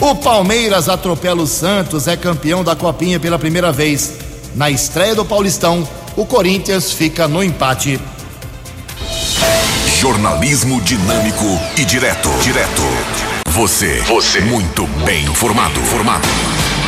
[0.00, 4.12] O Palmeiras atropela o Santos, é campeão da Copinha pela primeira vez.
[4.54, 5.86] Na estreia do Paulistão,
[6.16, 7.98] o Corinthians fica no empate.
[9.98, 11.44] Jornalismo dinâmico
[11.76, 12.28] e direto.
[12.40, 12.82] Direto.
[13.48, 14.00] Você.
[14.02, 14.40] Você.
[14.42, 15.80] Muito bem informado.
[15.80, 16.28] Formado.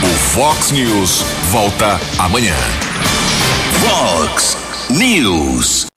[0.03, 2.55] O Fox News volta amanhã.
[3.81, 4.57] Fox
[4.91, 5.89] News.